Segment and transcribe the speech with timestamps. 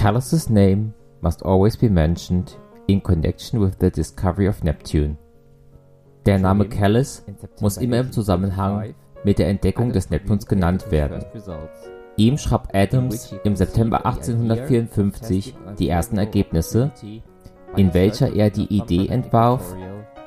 [0.00, 2.54] Callus's name must always be mentioned
[2.88, 5.18] in connection with the discovery of Neptune.
[6.24, 7.22] Der Name Callus
[7.60, 8.94] muss immer im Zusammenhang
[9.24, 11.22] mit der Entdeckung des Neptuns genannt werden.
[12.16, 16.92] Ihm schrieb Adams im September 1854 die ersten Ergebnisse,
[17.76, 19.76] in welcher er die Idee entwarf,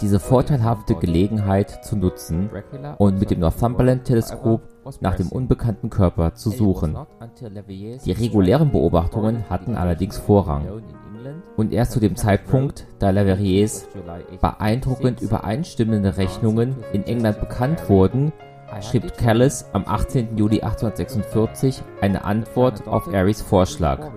[0.02, 2.52] diese vorteilhafte Gelegenheit zu nutzen
[3.00, 4.62] und mit dem Northumberland-Teleskop
[5.02, 6.98] nach dem unbekannten Körper zu suchen.
[8.06, 10.82] Die regulären Beobachtungen hatten allerdings Vorrang.
[11.56, 13.88] Und erst zu dem Zeitpunkt, da Leverriers
[14.42, 18.34] beeindruckend übereinstimmende Rechnungen in England bekannt wurden,
[18.82, 20.38] schrieb Callis am 18.
[20.38, 24.12] Juli 1846 eine Antwort auf Aries Vorschlag.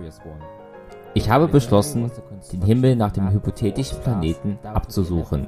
[1.13, 2.11] Ich habe beschlossen,
[2.51, 5.47] den Himmel nach dem hypothetischen Planeten abzusuchen.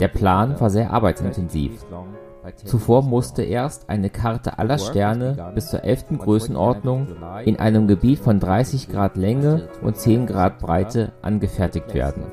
[0.00, 1.84] Der Plan war sehr arbeitsintensiv.
[2.64, 6.18] Zuvor musste erst eine Karte aller Sterne bis zur 11.
[6.18, 7.06] Größenordnung
[7.44, 12.24] in einem Gebiet von 30 Grad Länge und 10 Grad Breite angefertigt werden.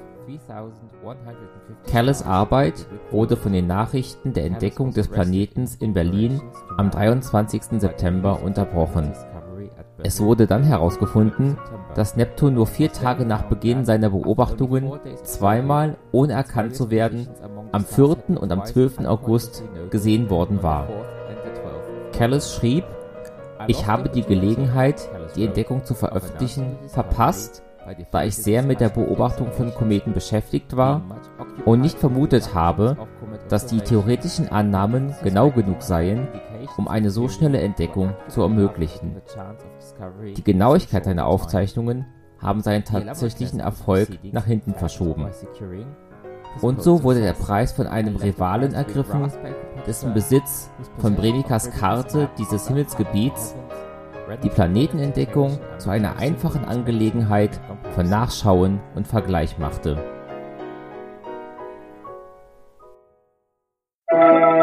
[1.89, 6.41] Callis Arbeit wurde von den Nachrichten der Entdeckung des Planeten in Berlin
[6.77, 7.79] am 23.
[7.79, 9.13] September unterbrochen.
[10.03, 11.57] Es wurde dann herausgefunden,
[11.95, 14.91] dass Neptun nur vier Tage nach Beginn seiner Beobachtungen
[15.23, 17.27] zweimal, ohne erkannt zu werden,
[17.71, 18.39] am 4.
[18.39, 19.05] und am 12.
[19.05, 20.87] August gesehen worden war.
[22.13, 22.85] Callis schrieb,
[23.67, 27.63] ich habe die Gelegenheit, die Entdeckung zu veröffentlichen, verpasst,
[28.11, 31.01] da ich sehr mit der Beobachtung von Kometen beschäftigt war
[31.65, 32.97] und nicht vermutet habe,
[33.49, 36.27] dass die theoretischen Annahmen genau genug seien,
[36.77, 39.21] um eine so schnelle Entdeckung zu ermöglichen.
[40.37, 42.05] Die Genauigkeit seiner Aufzeichnungen
[42.41, 45.27] haben seinen tatsächlichen Erfolg nach hinten verschoben.
[46.61, 49.31] Und so wurde der Preis von einem Rivalen ergriffen,
[49.85, 53.55] dessen Besitz von Bredikas Karte dieses Himmelsgebiets
[54.43, 57.59] die Planetenentdeckung zu einer einfachen Angelegenheit
[57.91, 59.97] von Nachschauen und Vergleich machte.
[64.19, 64.58] Uh...